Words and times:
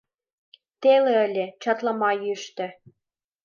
Теле 0.81 1.13
ыле, 1.25 1.45
чатлама 1.61 2.11
йӱштӧ. 2.23 2.67